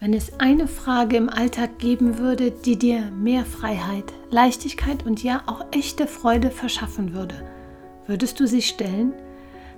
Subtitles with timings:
[0.00, 5.42] wenn es eine Frage im Alltag geben würde, die dir mehr Freiheit, Leichtigkeit und ja
[5.46, 7.34] auch echte Freude verschaffen würde,
[8.06, 9.12] würdest du sie stellen?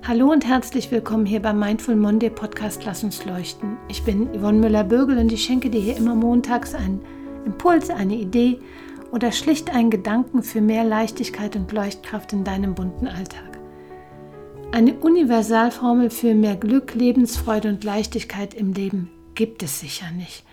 [0.06, 3.78] Hallo und herzlich willkommen hier beim Mindful Monday Podcast Lass uns leuchten.
[3.88, 7.00] Ich bin Yvonne Müller-Bürgel und ich schenke dir hier immer montags einen
[7.46, 8.58] Impuls, eine Idee
[9.12, 13.58] oder schlicht einen Gedanken für mehr Leichtigkeit und Leuchtkraft in deinem bunten Alltag.
[14.72, 20.44] Eine Universalformel für mehr Glück, Lebensfreude und Leichtigkeit im Leben gibt es sicher nicht.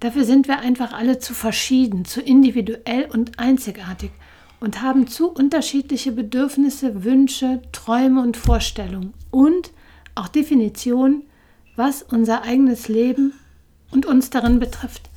[0.00, 4.10] Dafür sind wir einfach alle zu verschieden, zu individuell und einzigartig
[4.58, 9.70] und haben zu unterschiedliche Bedürfnisse, Wünsche, Träume und Vorstellungen und
[10.14, 11.22] auch Definitionen,
[11.76, 13.32] was unser eigenes Leben
[13.90, 15.10] und uns darin betrifft.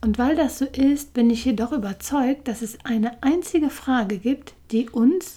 [0.00, 4.54] Und weil das so ist, bin ich jedoch überzeugt, dass es eine einzige Frage gibt,
[4.70, 5.36] die uns,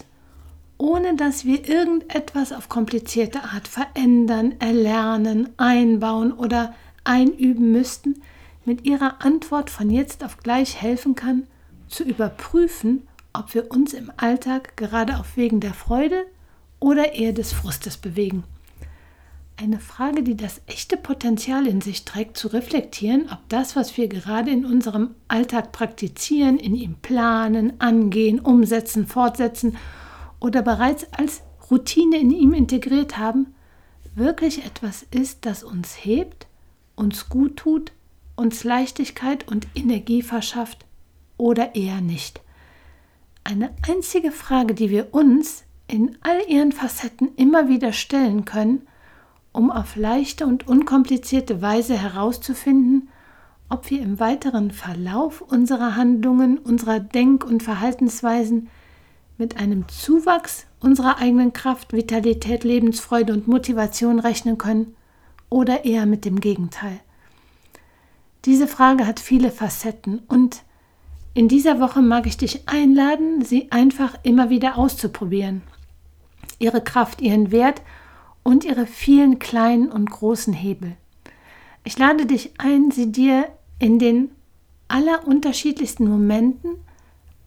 [0.78, 8.22] ohne dass wir irgendetwas auf komplizierte Art verändern, erlernen, einbauen oder einüben müssten,
[8.64, 11.46] mit ihrer Antwort von jetzt auf gleich helfen kann,
[11.88, 16.24] zu überprüfen, ob wir uns im Alltag gerade auf Wegen der Freude
[16.78, 18.44] oder eher des Frustes bewegen.
[19.56, 24.06] Eine Frage, die das echte Potenzial in sich trägt, zu reflektieren, ob das, was wir
[24.06, 29.76] gerade in unserem Alltag praktizieren, in ihm planen, angehen, umsetzen, fortsetzen
[30.40, 33.54] oder bereits als Routine in ihm integriert haben,
[34.14, 36.46] wirklich etwas ist, das uns hebt,
[36.96, 37.92] uns gut tut,
[38.36, 40.84] uns Leichtigkeit und Energie verschafft
[41.36, 42.40] oder eher nicht.
[43.44, 48.86] Eine einzige Frage, die wir uns in all ihren Facetten immer wieder stellen können,
[49.52, 53.08] um auf leichte und unkomplizierte Weise herauszufinden,
[53.70, 58.68] ob wir im weiteren Verlauf unserer Handlungen, unserer Denk- und Verhaltensweisen
[59.38, 64.96] mit einem Zuwachs unserer eigenen Kraft, Vitalität, Lebensfreude und Motivation rechnen können
[65.48, 67.00] oder eher mit dem Gegenteil.
[68.44, 70.62] Diese Frage hat viele Facetten und
[71.34, 75.62] in dieser Woche mag ich dich einladen, sie einfach immer wieder auszuprobieren.
[76.58, 77.82] Ihre Kraft, ihren Wert
[78.42, 80.96] und ihre vielen kleinen und großen Hebel.
[81.84, 83.48] Ich lade dich ein, sie dir
[83.78, 84.30] in den
[84.88, 86.76] allerunterschiedlichsten Momenten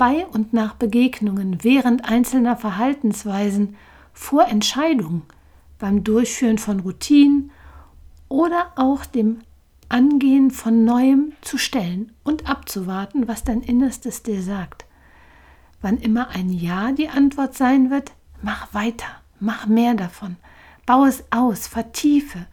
[0.01, 3.75] bei und nach Begegnungen, während einzelner Verhaltensweisen,
[4.13, 5.21] vor Entscheidungen,
[5.77, 7.51] beim Durchführen von Routinen
[8.27, 9.41] oder auch dem
[9.89, 14.85] Angehen von Neuem zu stellen und abzuwarten, was dein Innerstes dir sagt.
[15.83, 18.11] Wann immer ein Ja die Antwort sein wird,
[18.41, 20.37] mach weiter, mach mehr davon,
[20.87, 22.47] baue es aus, vertiefe,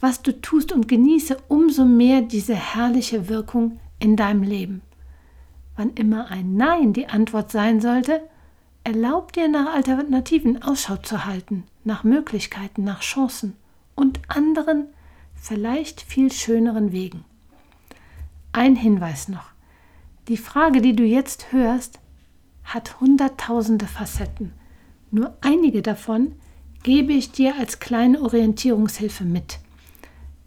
[0.00, 4.82] was du tust und genieße umso mehr diese herrliche Wirkung in deinem Leben.
[5.78, 8.20] Wann immer ein Nein die Antwort sein sollte,
[8.82, 13.56] erlaub dir nach Alternativen Ausschau zu halten, nach Möglichkeiten, nach Chancen
[13.94, 14.88] und anderen,
[15.36, 17.24] vielleicht viel schöneren Wegen.
[18.50, 19.52] Ein Hinweis noch.
[20.26, 22.00] Die Frage, die du jetzt hörst,
[22.64, 24.54] hat hunderttausende Facetten.
[25.12, 26.32] Nur einige davon
[26.82, 29.60] gebe ich dir als kleine Orientierungshilfe mit.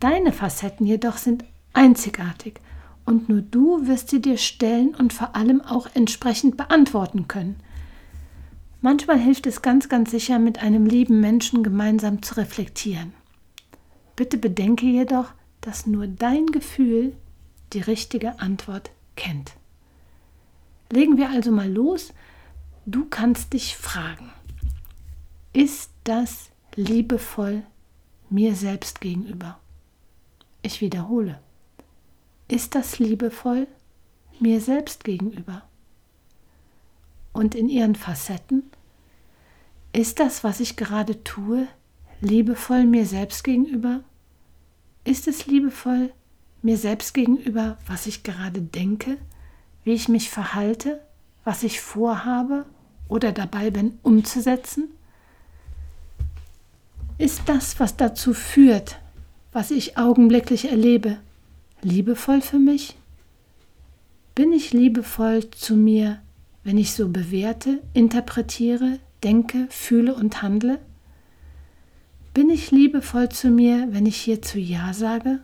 [0.01, 2.59] Deine Facetten jedoch sind einzigartig
[3.05, 7.55] und nur du wirst sie dir stellen und vor allem auch entsprechend beantworten können.
[8.81, 13.13] Manchmal hilft es ganz, ganz sicher, mit einem lieben Menschen gemeinsam zu reflektieren.
[14.15, 17.15] Bitte bedenke jedoch, dass nur dein Gefühl
[17.73, 19.53] die richtige Antwort kennt.
[20.91, 22.13] Legen wir also mal los.
[22.85, 24.31] Du kannst dich fragen,
[25.53, 27.63] ist das liebevoll
[28.29, 29.59] mir selbst gegenüber?
[30.63, 31.39] Ich wiederhole.
[32.51, 33.65] Ist das liebevoll
[34.41, 35.63] mir selbst gegenüber?
[37.31, 38.63] Und in ihren Facetten?
[39.93, 41.65] Ist das, was ich gerade tue,
[42.19, 44.03] liebevoll mir selbst gegenüber?
[45.05, 46.11] Ist es liebevoll
[46.61, 49.17] mir selbst gegenüber, was ich gerade denke,
[49.85, 50.99] wie ich mich verhalte,
[51.45, 52.65] was ich vorhabe
[53.07, 54.89] oder dabei bin umzusetzen?
[57.17, 58.99] Ist das, was dazu führt,
[59.53, 61.17] was ich augenblicklich erlebe,
[61.83, 62.95] liebevoll für mich?
[64.35, 66.21] Bin ich liebevoll zu mir,
[66.63, 70.79] wenn ich so bewerte, interpretiere, denke, fühle und handle?
[72.33, 75.39] Bin ich liebevoll zu mir, wenn ich hierzu Ja sage?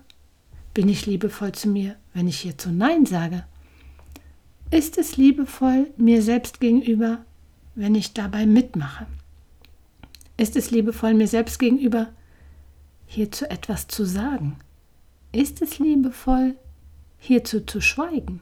[0.73, 3.43] Bin ich liebevoll zu mir, wenn ich hierzu Nein sage?
[4.69, 7.25] Ist es liebevoll mir selbst gegenüber,
[7.75, 9.07] wenn ich dabei mitmache?
[10.37, 12.09] Ist es liebevoll mir selbst gegenüber,
[13.05, 14.57] hierzu etwas zu sagen?
[15.37, 16.55] Ist es liebevoll,
[17.19, 18.39] hierzu zu schweigen?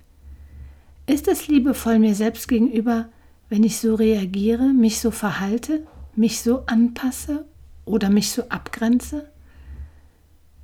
[1.08, 3.10] Ist es liebevoll mir selbst gegenüber,
[3.50, 7.44] wenn ich so reagiere, mich so verhalte, mich so anpasse
[7.84, 9.30] oder mich so abgrenze?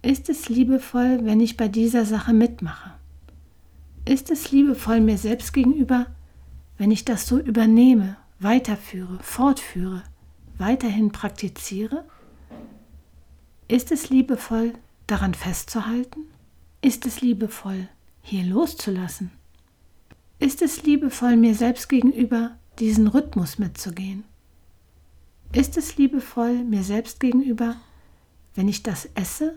[0.01, 2.91] Ist es liebevoll, wenn ich bei dieser Sache mitmache?
[4.05, 6.05] Ist es liebevoll mir selbst gegenüber,
[6.77, 10.01] wenn ich das so übernehme, weiterführe, fortführe,
[10.57, 12.05] weiterhin praktiziere?
[13.67, 14.75] Ist es liebevoll,
[15.11, 16.21] daran festzuhalten?
[16.81, 17.89] Ist es liebevoll,
[18.21, 19.31] hier loszulassen?
[20.39, 24.23] Ist es liebevoll, mir selbst gegenüber diesen Rhythmus mitzugehen?
[25.51, 27.75] Ist es liebevoll mir selbst gegenüber,
[28.55, 29.53] wenn ich das esse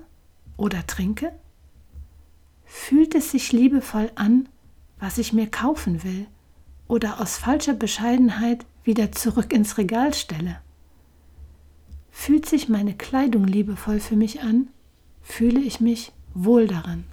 [0.57, 1.33] oder trinke?
[2.65, 4.49] Fühlt es sich liebevoll an,
[4.99, 6.27] was ich mir kaufen will
[6.89, 10.61] oder aus falscher Bescheidenheit wieder zurück ins Regal stelle?
[12.11, 14.69] Fühlt sich meine Kleidung liebevoll für mich an?
[15.25, 17.05] Fühle ich mich wohl daran?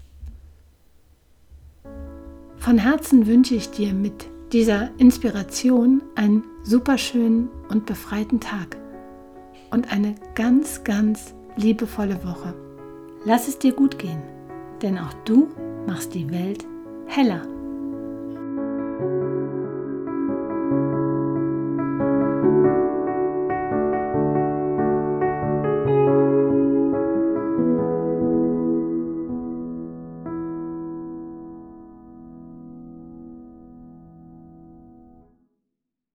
[2.57, 8.77] Von Herzen wünsche ich dir mit dieser Inspiration einen superschönen und befreiten Tag
[9.71, 12.53] und eine ganz, ganz liebevolle Woche.
[13.25, 14.21] Lass es dir gut gehen,
[14.81, 15.47] denn auch du
[15.87, 16.65] machst die Welt
[17.07, 17.41] heller.